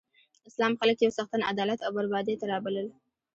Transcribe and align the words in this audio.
اسلام 0.49 0.73
خلک 0.79 0.97
یو 1.01 1.15
څښتن، 1.17 1.41
عدالت 1.51 1.79
او 1.83 1.91
برابرۍ 1.95 2.35
ته 2.39 2.45
رابلل. 2.51 2.87